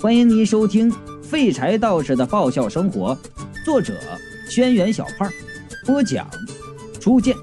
[0.00, 0.88] 欢迎您收听
[1.24, 3.16] 《废柴道士的爆笑生活》，
[3.64, 3.94] 作者：
[4.48, 5.28] 轩辕小胖，
[5.84, 6.30] 播讲：
[7.00, 7.34] 初见。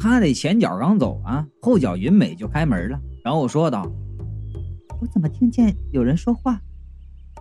[0.00, 3.86] 他得前脚刚走啊，后脚云美就开门了，然后说道
[4.98, 6.58] ：“我怎么听见有人说话？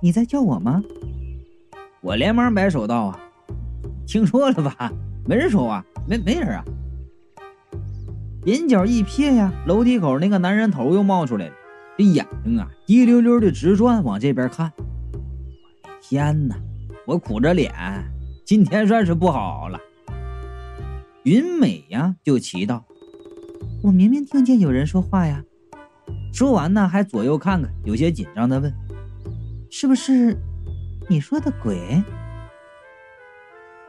[0.02, 0.84] 你在叫我吗？”
[2.04, 3.20] 我连忙摆手道：“啊，
[4.06, 4.92] 听错了吧？
[5.26, 6.66] 没人说话，没没人啊。”
[8.46, 11.54] 眼角一瞥呀，楼梯口那个男人头又冒出来了，
[11.96, 14.72] 这眼睛啊滴溜溜的直转，往这边看。
[14.78, 16.56] 我的天哪！
[17.06, 17.72] 我苦着脸，
[18.44, 19.80] 今天算是不好了。
[21.24, 22.82] 云美呀就祈祷
[23.84, 25.44] ：“我明明听见有人说话呀！”
[26.34, 28.74] 说完呢，还左右看看，有些紧张的问
[29.70, 30.36] ：“是不是
[31.08, 32.02] 你说的鬼？”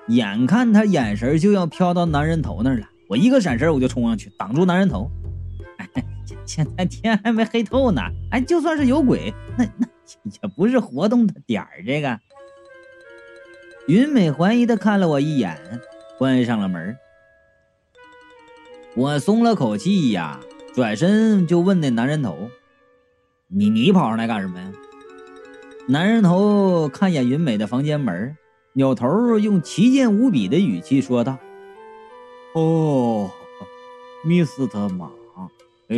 [0.09, 2.87] 眼看他眼神就要飘到男人头那儿了。
[3.13, 5.11] 我一个闪身，我就冲上去挡住男人头。
[6.47, 9.87] 现在天还没黑透呢，哎，就算是有鬼， 那那
[10.25, 11.85] 也不是活动的点儿。
[11.85, 12.19] 这个
[13.87, 15.61] 云美怀疑的看了我一眼，
[16.17, 16.97] 关上了门。
[18.97, 20.41] 我松了口气呀，
[20.75, 22.49] 转身就问那男人头
[23.49, 24.73] ：“你你跑上来干什么呀？”
[25.87, 28.35] 男人头看眼云美的房间门，
[28.73, 31.37] 扭头用奇贱无比的语气说道。
[32.55, 33.31] 哦，
[34.25, 35.11] 米斯特马，
[35.89, 35.97] 哎，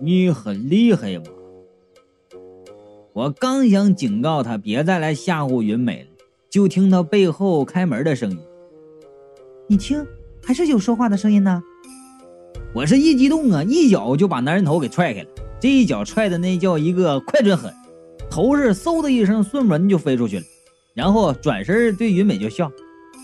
[0.00, 1.24] 你很厉害嘛！
[3.12, 6.08] 我刚想警告他别再来吓唬云美了，
[6.48, 8.38] 就听到背后开门的声音。
[9.66, 10.06] 你听，
[10.44, 11.60] 还是有说话的声音呢。
[12.72, 15.28] 我是一激动啊，一脚就把男人头给踹开了。
[15.58, 17.74] 这一脚踹的那叫一个快准狠，
[18.30, 20.44] 头是嗖的一声顺门就飞出去了。
[20.94, 22.70] 然后转身对云美就笑，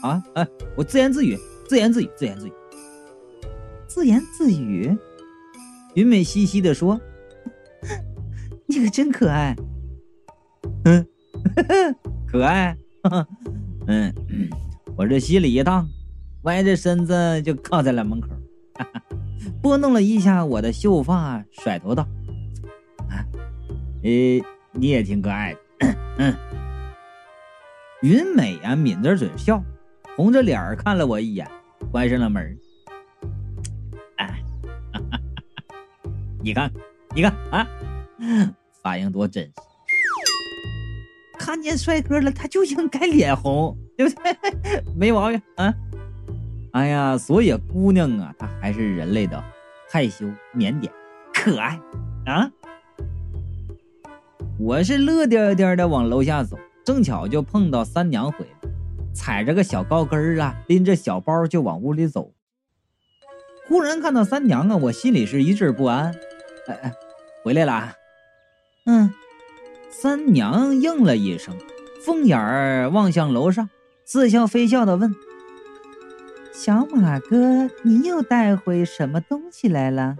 [0.03, 0.48] 啊哎！
[0.75, 1.38] 我自言自语，
[1.69, 2.53] 自言自语，自言自语。
[3.94, 4.96] 自言自语，
[5.94, 6.98] 云美嘻嘻的说：
[8.64, 9.54] “你可真可爱。”
[10.86, 11.06] 嗯，
[12.26, 12.74] 可爱。
[13.86, 14.10] 嗯，
[14.97, 15.86] 我这心里一荡，
[16.44, 18.31] 歪着身子就靠在了门口，
[19.60, 22.08] 拨弄了一下我的秀发，甩头道
[23.12, 23.20] ：“啊，
[24.04, 24.42] 诶，
[24.72, 25.60] 你也挺可爱的。”
[26.16, 26.34] 嗯，
[28.00, 29.62] 云美呀，抿着嘴笑，
[30.16, 31.47] 红着脸看了我一眼，
[31.92, 32.58] 关上了门。
[36.42, 36.70] 你看，
[37.14, 37.66] 你看啊，
[38.82, 39.53] 反应多真实！
[41.38, 44.82] 看见帅哥了，他就应该脸红，对不对？
[44.97, 45.72] 没毛病啊！
[46.72, 49.42] 哎呀，所以姑娘啊，她还是人类的
[49.91, 50.26] 害羞、
[50.56, 50.91] 腼腆、
[51.32, 51.78] 可爱
[52.26, 52.50] 啊！
[54.58, 58.69] 我是乐颠颠的往楼下走，正巧就碰到三娘回来，
[59.14, 62.32] 踩着个小高跟儿啊，拎着小包就往屋里走。
[63.69, 66.14] 忽然看到三娘啊，我心里是一阵不安。
[66.69, 66.95] 哎哎，
[67.43, 67.95] 回来啦。
[68.87, 69.12] 嗯，
[69.91, 71.56] 三娘应了一声，
[72.05, 73.69] 凤眼儿望向楼上，
[74.05, 75.15] 似笑非笑的问
[76.53, 80.17] ：“小马哥，你又带回什么东西来了？”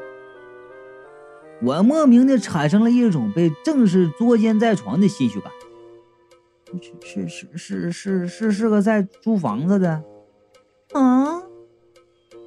[1.63, 5.53] 我莫名的产生了一种被正式捉奸在床的心虚感。
[7.01, 10.03] 是是是是是是是个在租房子的。
[10.93, 11.43] 啊！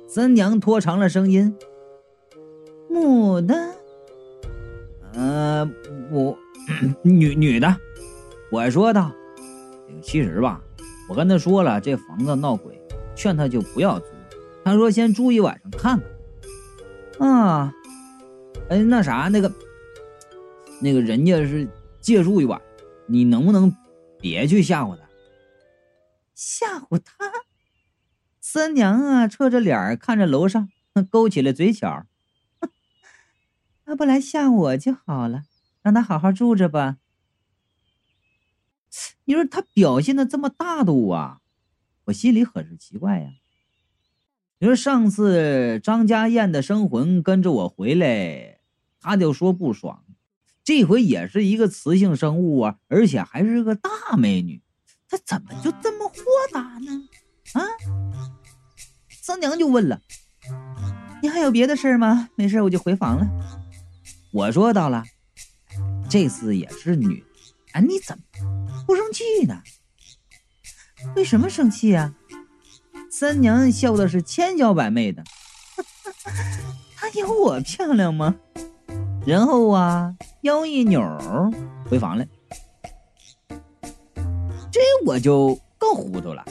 [0.07, 1.55] 三娘拖长了声音
[2.89, 3.75] ：“母的。”
[5.15, 5.69] 呃，
[6.11, 6.37] 我
[7.01, 7.75] 女女的，
[8.51, 9.11] 我说的。
[10.01, 10.61] 其实吧，
[11.07, 12.79] 我跟他说了，这房子闹鬼，
[13.15, 14.05] 劝他就不要租。
[14.63, 15.99] 他说先住一晚上看
[17.17, 17.27] 看。
[17.29, 17.73] 啊，
[18.69, 19.51] 哎，那啥，那个，
[20.81, 21.67] 那个人家是
[22.01, 22.61] 借住一晚，
[23.07, 23.73] 你能不能
[24.19, 25.03] 别去吓唬他？
[26.33, 27.13] 吓唬他？
[28.41, 30.69] 三娘啊，侧着脸看着楼上，
[31.09, 32.05] 勾起了嘴角。
[33.85, 35.43] 他不来吓我就好了，
[35.81, 36.97] 让他好好住着吧。
[39.25, 41.41] 你说他表现的这么大度啊，
[42.05, 43.29] 我心里很是奇怪呀。
[44.59, 48.59] 你说上次张家燕的生魂跟着我回来，
[48.99, 50.03] 他就说不爽，
[50.63, 54.61] 这回也是一个雌性生物啊，而且还是个大美女，
[55.09, 56.15] 他怎么就这么豁
[56.51, 57.07] 达呢？
[57.53, 57.61] 啊？
[59.09, 60.01] 三娘就问了
[61.21, 62.29] ：“你还有别的事吗？
[62.35, 63.27] 没事，我就回房了。”
[64.35, 65.05] 我说到了，
[66.09, 67.23] 这次也是女，
[67.71, 68.23] 哎，你怎么
[68.85, 69.61] 不生气呢？
[71.15, 72.13] 为什么生气啊？
[73.09, 75.23] 三娘笑的是千娇百媚的，
[76.97, 78.35] 她有我漂亮吗？
[79.25, 81.01] 然后啊，腰一扭，
[81.89, 82.25] 回房了。
[84.69, 86.43] 这我就更糊涂了。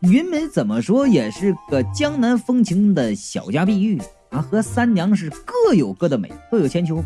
[0.00, 3.98] 云美怎么说也是个江南风情的小家碧玉。
[4.30, 7.02] 啊，和三娘是各有各的美，各有千秋。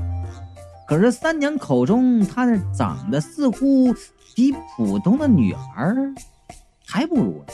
[0.86, 3.94] 可是三娘口中她那长得似乎
[4.34, 5.94] 比普通的女孩
[6.86, 7.44] 还不如。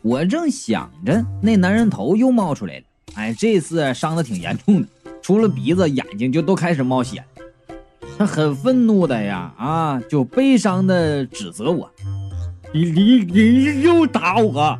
[0.00, 2.84] 我正想着，那男人头又冒出来了。
[3.14, 4.88] 哎，这次伤的挺严重的，
[5.20, 7.24] 除了鼻子，眼睛就都开始冒血。
[8.18, 11.90] 他很愤怒的呀，啊，就悲伤的指责我
[12.72, 14.78] ：“你你你又打我！”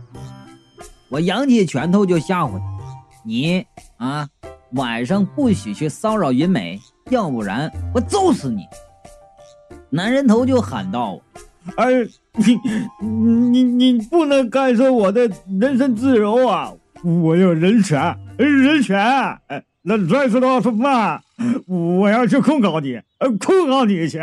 [1.11, 2.65] 我扬起拳头就吓唬他
[3.25, 3.67] ：“你
[3.97, 4.29] 啊，
[4.73, 6.81] 晚上不许去骚扰云美，
[7.11, 8.67] 要不然我揍死你！”
[9.91, 11.21] 男人头就喊道
[11.77, 11.93] ：“哎，
[12.35, 12.59] 你
[13.51, 15.31] 你你不能干涉我的
[15.61, 16.73] 人身自由啊！
[17.05, 19.41] 我有人权，人权！
[19.83, 21.21] 那拽死到什么？
[21.67, 23.01] 我要去控告你，
[23.41, 24.19] 控告你去！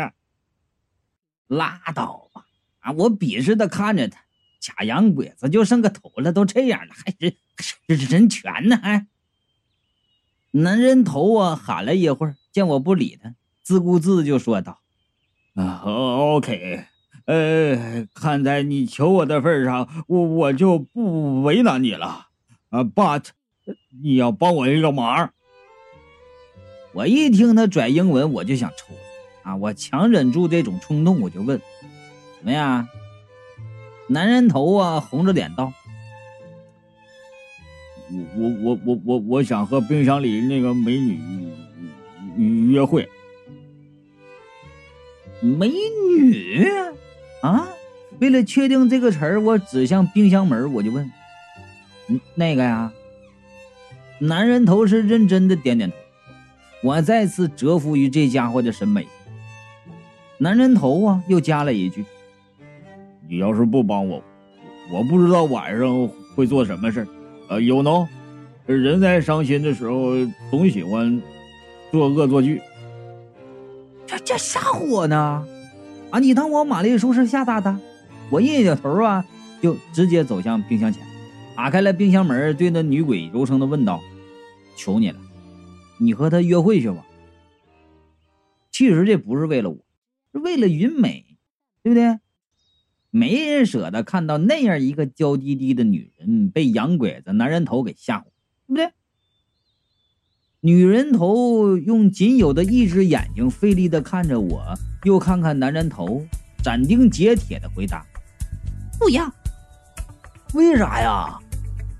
[1.46, 2.44] 拉倒吧！
[2.80, 4.19] 啊，我鄙视的看着他，
[4.60, 7.14] 假洋鬼子就剩个头了，都这样了，还
[7.86, 8.76] 人人权呢？
[8.76, 9.06] 还
[10.52, 11.56] 男人头啊！
[11.56, 14.80] 喊了一会儿，见我不理他，自顾自就说道
[15.54, 16.84] ：“啊，OK。”
[17.26, 22.26] 呃，看在你求我的份上，我我就不为难你了。
[22.70, 23.26] 啊，But，
[24.02, 25.32] 你要帮我一个忙。
[26.92, 28.92] 我一听他拽英文，我就想抽
[29.44, 29.50] 他。
[29.52, 31.60] 啊，我强忍住这种冲动，我就问：
[32.38, 32.88] 怎么样？
[34.12, 35.72] 男人头啊，红着脸道：
[38.10, 43.08] 我我我我我我想和冰箱里那个美女约会。
[45.40, 45.68] 美
[46.08, 46.68] 女？
[47.40, 47.68] 啊！
[48.18, 51.08] 为了确定这个词儿，我指向冰箱门，我就问
[52.10, 52.92] ：“嗯，那个呀？”
[54.18, 55.96] 男人头是认真的点点头。
[56.82, 59.06] 我再次折服于这家伙的审美。
[60.38, 62.04] 男人头啊，又加了一句
[63.30, 64.20] ：“你要是不帮我，
[64.92, 67.06] 我不知道晚上会做什么事儿。
[67.48, 68.04] 呃，有能，
[68.66, 70.14] 人在伤心的时候
[70.50, 71.22] 总喜欢
[71.92, 72.60] 做恶作剧。
[74.04, 75.46] 这这吓唬我呢？”
[76.10, 76.18] 啊！
[76.18, 77.78] 你当我玛丽叔是吓大的？
[78.30, 79.24] 我一扭头啊，
[79.62, 81.00] 就直接走向冰箱前，
[81.54, 84.00] 打开了冰箱门，对那女鬼柔声的问道
[84.76, 85.18] ：“求你了，
[86.00, 87.06] 你和她约会去吧。”
[88.72, 89.76] 其实这不是为了我，
[90.32, 91.24] 是为了云美，
[91.84, 92.18] 对不对？
[93.10, 98.30] 没人舍得看到那样一个娇滴滴的女人被洋鬼子男人头给吓唬，对
[98.68, 98.92] 不对？
[100.60, 104.62] 女人头用仅有的一只眼睛费力的看着我，
[105.04, 106.22] 又看看男人头，
[106.62, 108.04] 斩钉截铁的回答
[109.00, 109.32] ：“不要。”
[110.52, 111.38] 为啥呀？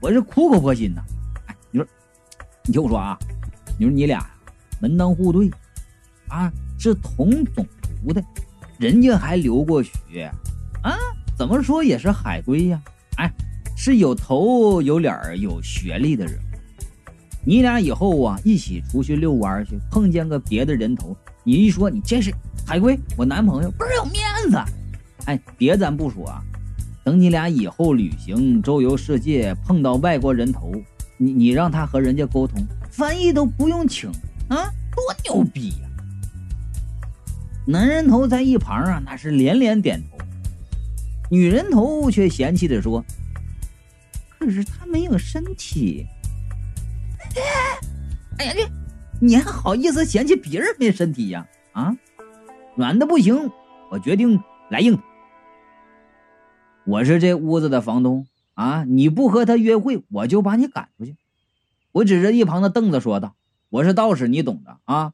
[0.01, 1.03] 我是苦口婆心呐。
[1.47, 1.87] 哎，你说，
[2.65, 3.19] 你听我说啊，
[3.79, 4.29] 你说你俩
[4.79, 5.51] 门当户对，
[6.29, 7.67] 啊，是同种
[8.05, 8.23] 族的，
[8.79, 10.31] 人家还流过血，
[10.83, 10.97] 啊，
[11.37, 12.81] 怎么说也是海归呀？
[13.17, 13.31] 哎，
[13.77, 16.39] 是有头有脸有学历的人。
[17.45, 22.31] 你俩以后啊，一起出去遛弯去，碰见个别的人头，你一说你这是
[22.67, 24.59] 海龟，我男朋友倍儿有面子。
[25.25, 26.43] 哎，别咱不说啊，
[27.03, 30.73] 等你俩以后旅行周游世界，碰到外国人头，
[31.17, 34.11] 你你让他和人家沟通，翻译都不用请
[34.49, 35.89] 啊，多牛逼呀！
[37.67, 40.19] 男人头在一旁啊，那是连连点头，
[41.31, 43.05] 女人头却嫌弃的说
[44.37, 46.05] ：“可是他没有身体。”
[48.39, 48.53] 哎呀，
[49.21, 51.47] 你你还好意思嫌弃别人没身体呀？
[51.71, 51.97] 啊，
[52.75, 53.51] 软的不行，
[53.93, 55.03] 我决定来硬的。
[56.85, 61.15] 我是这屋子的房东啊，你不和他约会，我就把你赶出去。
[61.93, 63.37] 我指着一旁的凳子说道
[63.71, 65.13] ：“我是道士，你懂的啊。”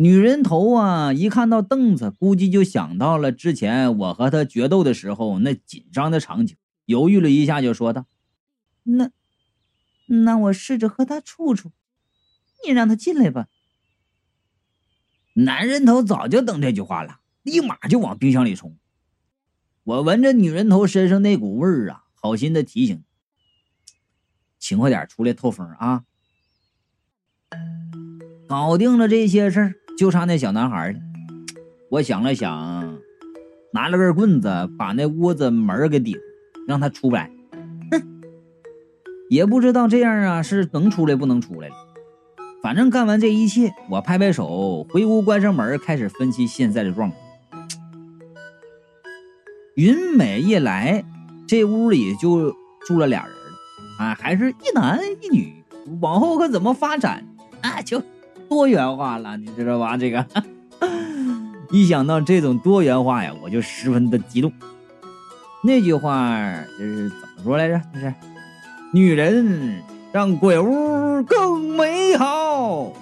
[0.00, 8.06] 女人头啊，一看到凳子，估计就想到了之前我和他决斗的时候那紧张的场景，犹豫了一下，就说道
[8.84, 9.10] ：“那。”
[10.24, 11.70] 那我试着和他处处，
[12.64, 13.48] 你让他进来吧。
[15.34, 18.78] 男人头早就等这句话了，立马就往冰箱里冲。
[19.84, 23.04] 我闻着女人头身上那股味儿啊，好心的提醒
[24.58, 26.04] ：“勤快点出来透风啊！”
[28.48, 30.98] 搞定了这些事儿，就差那小男孩了。
[31.90, 32.98] 我想了想，
[33.70, 36.16] 拿了根棍子把那屋子门给顶，
[36.66, 37.30] 让他出不来。
[39.28, 41.74] 也不知道这样啊是能出来不能出来了。
[42.62, 47.22] 反正干完这一切，我拍拍手，回屋关上门，开始分析现在的状况。
[49.76, 51.04] 云美一来，
[51.46, 55.62] 这屋里就住了俩人了，啊，还是一男一女。
[56.00, 57.22] 往后可怎么发展
[57.60, 57.82] 啊？
[57.82, 58.02] 就
[58.50, 59.96] 多元化了，你知道吧？
[59.96, 60.26] 这个
[61.70, 64.52] 一想到这种多元化呀，我就十分的激动。
[65.62, 66.36] 那句话
[66.76, 67.80] 就是怎么说来着？
[67.94, 68.12] 就是。
[68.92, 69.80] 女人
[70.10, 72.92] 让鬼屋更美好。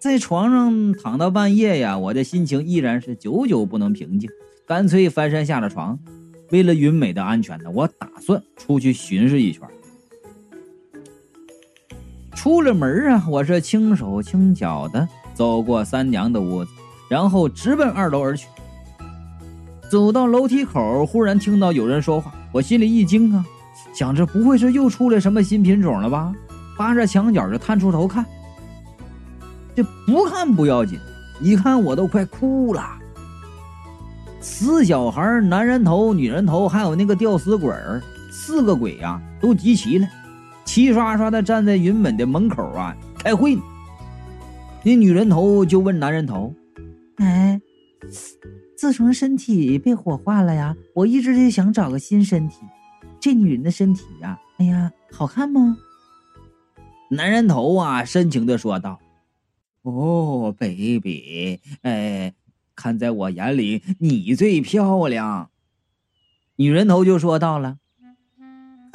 [0.00, 4.28] 在床上躺到半夜呀，我的心情依然是久久不能平静，
[4.66, 5.96] 干脆翻身下了床。
[6.50, 9.62] 为了云美的安全呢，我打算出去巡视一圈。
[12.40, 16.70] 出了门啊，我是轻手轻脚的走过三娘的屋子，
[17.06, 18.48] 然后直奔二楼而去。
[19.90, 23.44] 走到楼梯口，忽然听到有人说话，我心里一惊啊，
[23.92, 26.32] 想着不会是又出来什么新品种了吧？
[26.78, 28.24] 扒着墙角就探出头看。
[29.76, 30.98] 这不看不要紧，
[31.42, 32.82] 一看我都快哭了。
[34.40, 38.00] 死小孩、男人头、女人头，还有那个吊死鬼儿，
[38.32, 40.08] 四个鬼呀都集齐了，
[40.70, 43.62] 齐刷刷的站在云本的门口啊开会呢。
[44.84, 46.54] 那女人头就问男人头
[47.18, 47.60] ：“哎。”
[48.78, 52.60] 自从身体被火化了呀，我一直就想找个新身体。
[53.18, 55.76] 这女人的身体呀，哎呀，好看吗？
[57.10, 59.00] 男人头啊，深情的说道
[59.82, 62.32] ：“哦，baby，哎，
[62.76, 65.50] 看在我眼里，你最漂亮。”
[66.54, 67.78] 女人头就说到了：“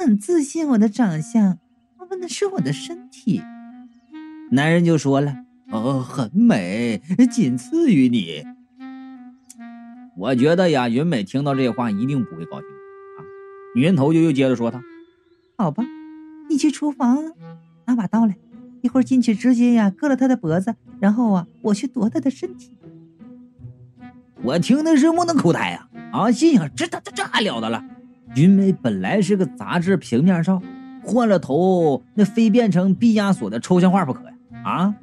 [0.00, 1.65] 很自信我的长相，我
[2.10, 3.42] 问的是我的身体。”
[4.52, 5.34] 男人就说了
[5.70, 8.44] ：“哦，很美，仅次于你。”
[10.16, 12.66] 我觉得呀，云美听到这话一定不会高兴
[13.18, 13.20] 啊。
[13.74, 14.80] 女人头就又接着说道
[15.58, 15.84] ：“好吧，
[16.48, 17.32] 你去厨房
[17.86, 18.36] 拿把刀来，
[18.82, 22.78] 一会儿进去直接呀割了他的脖子，然后啊我去夺他的身体。”
[24.42, 27.84] 我听的是目瞪口呆呀啊，心想这这这这还了得了？
[28.36, 30.62] 云美本来是个杂志平面照，
[31.06, 34.32] 换了头那非变成毕加索的抽象画不可呀
[34.64, 34.94] 啊！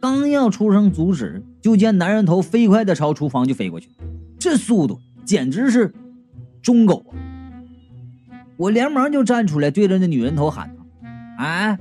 [0.00, 3.90] 刚要出声阻止，就见男人头飞快的朝厨房就飞过去，
[4.38, 5.92] 这速度简直是
[6.62, 7.12] 忠狗啊！
[8.56, 10.86] 我连忙就站出来，对着那女人头喊道
[11.36, 11.78] ：“啊，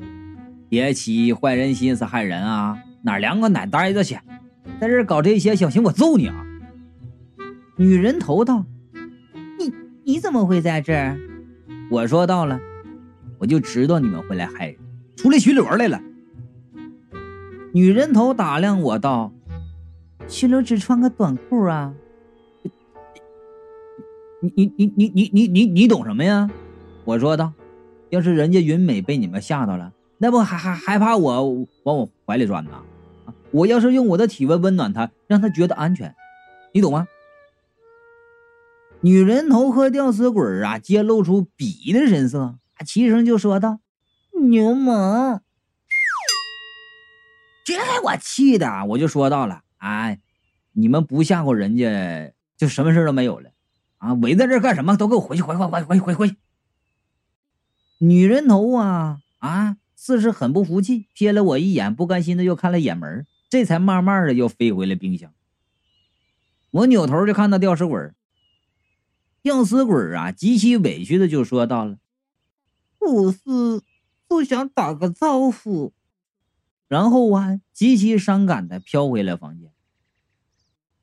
[0.67, 2.77] 别起坏人心思害人啊！
[3.03, 4.17] 哪凉快哪呆着去，
[4.81, 6.35] 在这搞这些，小心我揍你啊！”
[7.77, 8.65] 女人头道
[9.57, 9.71] ：“你
[10.03, 11.17] 你怎么会在这儿？”
[11.89, 12.59] 我说到了，
[13.39, 14.77] 我就知道你们会来害人，
[15.15, 16.01] 出来巡逻来了。
[17.73, 19.31] 女人头打量我道
[20.27, 21.93] ：“巡逻只穿个短裤啊？
[24.41, 26.49] 你你你你你你你你懂什么呀？”
[27.05, 27.53] 我说道
[28.09, 32.71] ：“要是人家云美被你们吓到了，那不还还害怕我往我怀里钻呢？
[33.51, 36.13] 我要是用我的体温温暖她，让她觉得安全，
[36.73, 37.07] 你懂吗？”
[39.01, 42.55] 女人头和吊死鬼啊，皆露出鄙夷的神色，
[42.85, 43.79] 齐声就说道
[44.49, 45.43] ：“牛氓！”
[47.65, 50.19] 这我气的，我就说到了，哎，
[50.71, 53.51] 你们不吓唬人家，就什么事都没有了，
[53.97, 54.97] 啊，围在这干什么？
[54.97, 56.35] 都给我回去，回回回回回回！
[57.99, 65.31] 女人头啊啊，似是很不服气，瞥了我一眼，不甘心的又看了眼门，这才慢慢的又飞回了冰箱。
[66.71, 68.11] 我扭头就看到吊死鬼，
[69.43, 71.97] 吊死鬼啊，极其委屈的就说到了，
[72.99, 73.39] 我是
[74.27, 75.93] 不想打个招呼。
[76.87, 79.71] 然后啊，极其伤感的飘回了房间。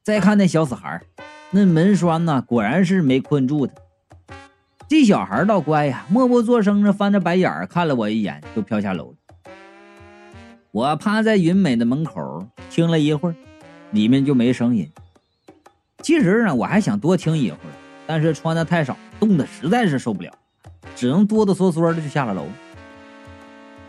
[0.02, 1.02] 再看那小死孩，
[1.50, 3.74] 那门栓呢，果然是没困住他。
[4.88, 9.16] 这小孩倒乖呀，默不作声的翻着白眼儿看了我一眼，就飘下楼了。
[10.70, 13.34] 我趴在云美的门口听了一会儿，
[13.92, 14.90] 里面就没声音。
[16.02, 17.74] 其实呢，我还想多听一会儿，
[18.06, 20.32] 但是穿的太少，冻得实在是受不了，
[20.96, 22.42] 只能哆哆嗦嗦的就下了楼。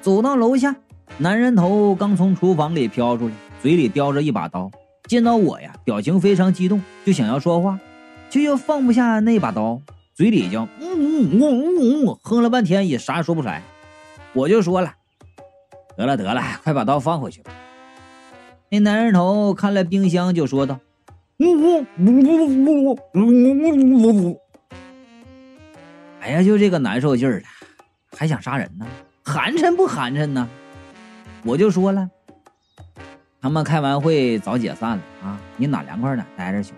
[0.01, 0.75] 走到楼下。
[1.19, 4.69] 男人头刚从厨房里飘出来，嘴里叼着一把刀，
[5.05, 7.79] 见到我呀，表情非常激动，就想要说话，
[8.29, 9.81] 却又放不下那把刀，
[10.13, 13.63] 嘴里就嗯嗯嗯嗯哼了半天，也啥也说不出来。
[14.33, 14.93] 我就说了，
[15.95, 17.51] 得了得了，快把刀放回去吧。
[18.69, 20.77] 那男人头看了冰箱，就说道
[21.39, 24.39] ：“呜呜呜呜呜呜呜
[26.27, 27.47] 哎呀，就这个难受劲儿的，
[28.17, 28.85] 还想杀人呢？
[29.23, 30.45] 寒碜不寒碜呢？
[31.45, 32.09] 我就说了，
[33.41, 35.39] 他们开完会早解散了啊！
[35.55, 36.73] 你哪凉快哪待着去。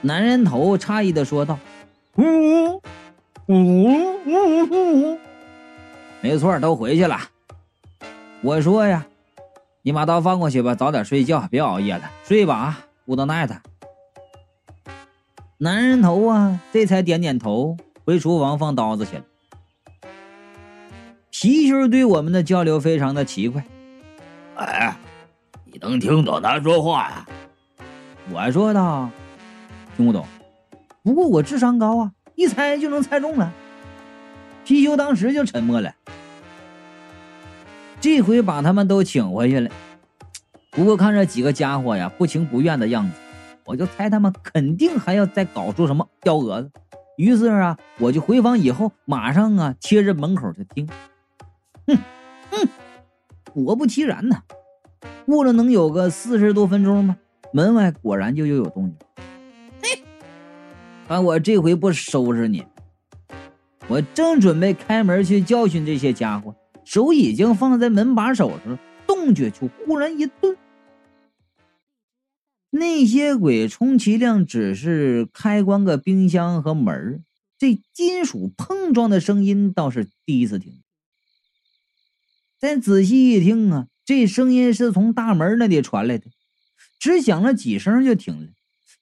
[0.00, 1.56] 男人头诧异的说道
[2.18, 2.80] ：“嗯
[3.46, 5.18] 嗯嗯嗯，
[6.20, 7.16] 没错，都回去了。”
[8.42, 9.06] 我说呀，
[9.82, 13.56] 你把刀放过去吧，早点睡觉，别熬夜了，睡吧啊，Good night。
[15.58, 19.24] 男人头啊，这才点点头，回厨房放刀子去了。
[21.30, 23.64] 皮球对我们的交流非常的奇怪。
[24.56, 24.94] 哎，
[25.64, 27.26] 你能听懂他说话呀？
[28.30, 29.08] 我说道
[29.96, 30.26] ：“听不懂，
[31.02, 33.50] 不过我智商高啊，一猜就能猜中了。”
[34.66, 35.94] 貔貅当时就沉默了。
[37.98, 39.70] 这回把他们都请回去了，
[40.70, 43.12] 不过看这几个家伙呀不情不愿的样子，
[43.66, 46.70] 我就猜他们肯定还要再搞出什么幺蛾子。
[47.16, 50.88] 于是啊，我就回房以后马上啊贴着门口就听。
[51.86, 51.98] 哼
[52.50, 52.68] 哼，
[53.64, 54.36] 果不其然呢，
[55.24, 57.16] 过了能有个四十多分钟吧，
[57.52, 58.96] 门外果然就又有动静。
[59.82, 60.02] 嘿，
[61.08, 62.64] 看我这回不收拾你！
[63.88, 66.54] 我正准备开门去教训这些家伙。
[66.84, 70.56] 手已经放在门把手上，动觉却忽然一顿。
[72.78, 77.24] 那些鬼充其量只是开关个冰箱和门
[77.58, 80.82] 这金属碰撞的声音倒是第一次听。
[82.58, 86.26] 再仔细一听啊，这声音是从大门那里传来的，
[86.98, 88.48] 只响了几声就停了。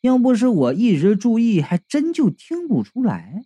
[0.01, 3.43] 要不是我一直注意，还真就听不出来。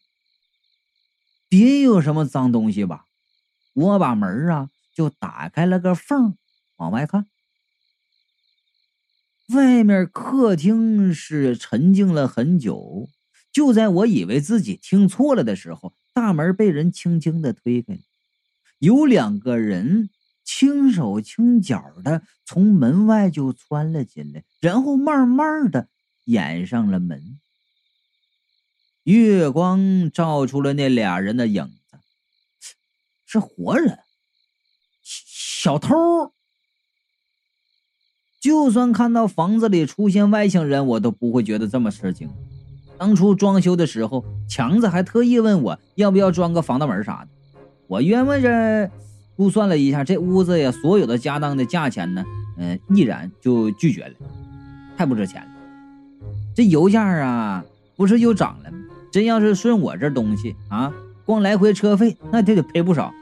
[1.48, 3.06] 别有什么脏东西吧？
[3.72, 6.36] 我把门啊就打开了个缝，
[6.76, 7.26] 往外看。
[9.54, 13.08] 外面客厅是沉静了很久。
[13.50, 17.98] 就在我以为自己听错了的时候，大门被人轻轻的推开，
[18.78, 20.10] 有两个人
[20.44, 25.88] 轻手轻脚的从门外就窜了进来，然后慢慢的
[26.24, 27.40] 掩上了门。
[29.04, 31.98] 月光照出了那俩人的影子。
[33.24, 33.98] 是活人，
[35.02, 36.32] 小偷。
[38.48, 42.30] 就算看到房子里出现外星人，我都不会觉得这么吃惊。
[42.96, 47.28] 当初装修的时候，强子还特意问我要不要装个防盗门啥的。
[47.88, 48.90] 我冤枉着
[49.36, 52.24] 估算了一下这屋子呀所有的家当的价钱呢，
[52.56, 54.14] 嗯，毅然就拒绝了，
[54.96, 55.48] 太不值钱了。
[56.54, 57.62] 这油价啊，
[57.98, 58.78] 不是又涨了吗？
[59.12, 60.90] 真要是顺我这东西啊。
[61.26, 63.12] 光来回车费，那就得赔不少。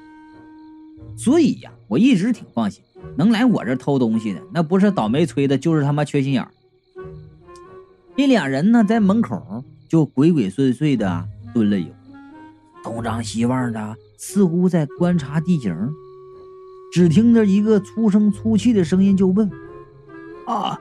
[1.16, 2.84] 所以呀，我一直挺放心，
[3.16, 6.50] 能来我这偷东西的，那不是倒霉催的，就是他妈缺心眼儿。
[8.16, 11.96] 这俩人呢，在门口就鬼鬼祟祟的蹲了一会儿，
[12.82, 15.76] 东张西望的，似乎在观察地形。
[16.92, 19.50] 只听着一个粗声粗气的声音就问
[20.46, 20.80] ：“啊，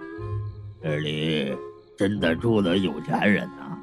[0.82, 1.54] 这里
[1.98, 3.78] 真的住了有钱人呐？”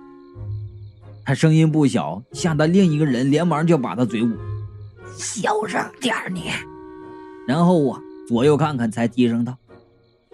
[1.27, 4.31] 他声音不小，吓得另一个人连忙就把他嘴捂
[5.15, 6.51] ：“小声点你。”
[7.47, 8.01] 然后啊，
[8.33, 9.59] 左右看看，才低声道：“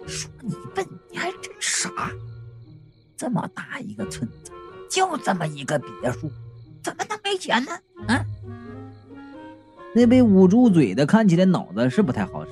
[0.07, 1.89] 说你笨，你还真傻。
[3.17, 4.53] 这么大一个村子，
[4.89, 6.31] 就这么一个别墅，
[6.81, 7.71] 怎么能没钱呢？”
[8.07, 8.25] 啊！
[9.93, 12.51] 那被捂住嘴的看起来脑子是不太好使，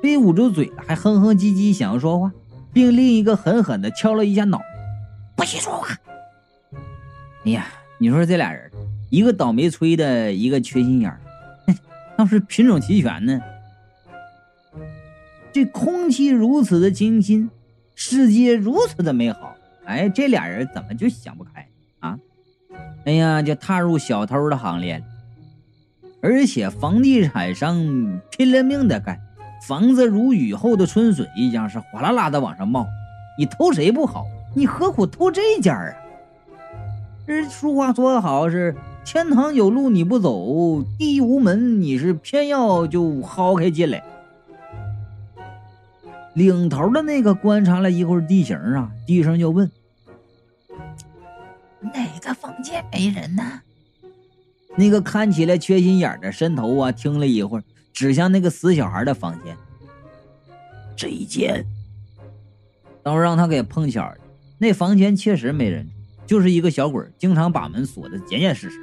[0.00, 2.32] 被捂住嘴的还哼哼唧唧想要说话，
[2.72, 4.64] 并另一个狠狠的敲了一下脑袋
[5.34, 5.88] ：“不许说话。”
[7.44, 7.66] 哎呀，
[7.98, 8.70] 你说这俩人，
[9.10, 11.20] 一个倒霉催的，一个缺心眼儿，
[12.18, 13.40] 要是品种齐全呢。
[15.52, 17.50] 这空气如此的清新，
[17.94, 21.66] 世界如此的美好，哎，这俩人怎么就想不开
[21.98, 22.18] 啊？
[23.04, 25.04] 哎呀，就踏入小偷的行列了，
[26.20, 29.20] 而且房地产商拼了命的盖，
[29.66, 32.86] 房子如雨后的春笋一样，是哗啦啦的往上冒。
[33.38, 35.94] 你偷谁不好，你何苦偷这家啊？
[37.26, 44.02] 这俗话说得好，是天堂有路你不走，地狱无门你是偏要就薅开进来。
[46.34, 49.70] 领头的那个观察了一会儿地形啊，低声就问
[51.80, 53.60] ：“哪个房间没人呢？”
[54.76, 59.56] 那个看起来缺心眼的伸头啊，听了一会儿，指向那个死小孩的房间
[60.96, 61.64] ：“这一间，
[63.02, 64.16] 倒让他给碰巧了，
[64.58, 65.88] 那房间确实没人。”
[66.26, 68.78] 就是一个小鬼，经常把门锁的严严实实。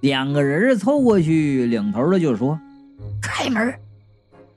[0.00, 2.58] 两个人凑过去，领头的就说
[3.22, 3.72] ：“开门。”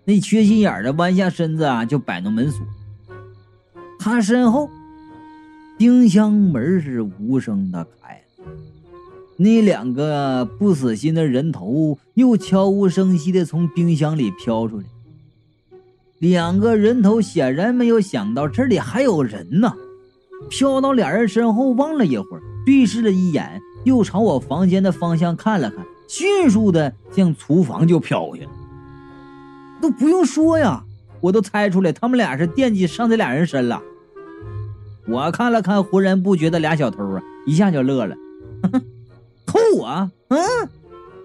[0.04, 2.66] 那缺心眼的弯下身子啊，就摆弄门锁。
[4.00, 4.70] 他身后，
[5.78, 8.46] 冰箱门是无声的开了。
[9.38, 14.84] 那两个不死心的人头又悄无声息的从冰箱里飘出来。
[16.20, 19.74] 两个人头显然没有想到这里还有人呢。
[20.50, 28.50] 飘到俩人身后，望了一会儿，对视了一眼，又朝我房间的方向看了看，迅速的向厨房就飘过去了。
[29.82, 30.84] 都不用说呀，
[31.20, 33.82] 我都猜出来他们俩是惦记上这俩人身了。
[35.08, 38.16] 我看了看浑然不觉的俩小偷啊，一下就乐了，
[38.64, 38.82] 哼哼
[39.46, 40.12] 偷我？
[40.30, 40.40] 嗯，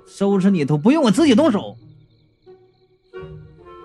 [0.06, 1.76] 收拾你都不用我自己动手。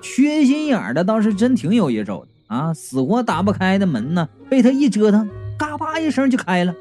[0.01, 2.31] 缺心眼的倒是真挺有一手的。
[2.55, 2.73] 啊！
[2.73, 6.75] 死活打不开的门呢，被他一折腾，嘎巴一声就开了。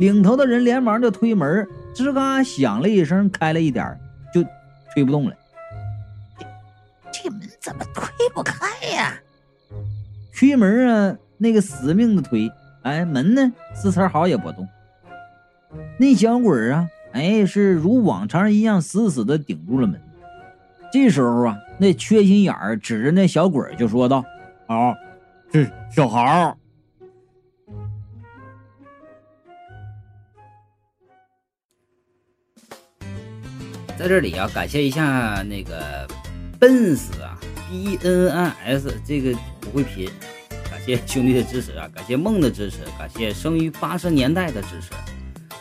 [0.00, 3.96] 领头的人连忙就推门，吱嘎响了一声，开了一点
[4.34, 4.42] 就
[4.92, 5.36] 推不动了。
[7.60, 9.20] 怎么推不开呀？
[10.34, 12.50] 推门啊，那个死命的推，
[12.82, 14.66] 哎，门呢，丝丝毫也不动。
[15.98, 20.00] 那小鬼啊，哎，是如往常一样死死的顶住了门。
[20.90, 24.24] 这时候啊，那缺心眼儿指着那小鬼就说道
[24.66, 24.96] ：“啊，
[25.52, 26.56] 这小孩儿。”
[33.98, 36.08] 在这里啊，感谢一下那个
[36.58, 37.38] 笨死啊
[37.70, 40.10] enis 这个不会拼，
[40.70, 44.90] 感谢兄弟的支持啊，感谢梦的支持，感谢生于八十年代的支持，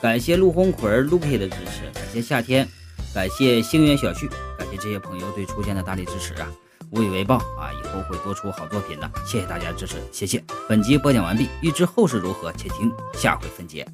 [0.02, 2.67] 感谢陆红葵、Lucky 的支持，感谢夏天，
[3.13, 6.52] 感谢星源小旭，感谢这些朋友对初见的大力支持啊，
[6.91, 10.43] 无以为报啊，以后会多出好作品的，谢谢大家支持，谢谢。
[10.67, 13.86] 本集播讲完毕，欲知后事如何，且听下回分解。